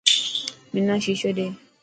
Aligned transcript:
منا 0.73 0.95
ششو 1.05 1.29
ڏي. 1.37 1.47